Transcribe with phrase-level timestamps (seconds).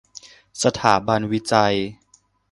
[0.63, 1.75] สถาบันวิจัย